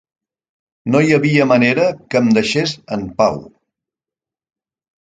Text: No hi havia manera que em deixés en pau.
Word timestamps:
No 0.95 1.01
hi 1.07 1.13
havia 1.17 1.47
manera 1.51 1.87
que 2.05 2.23
em 2.23 2.33
deixés 2.41 2.77
en 2.99 3.07
pau. 3.23 3.41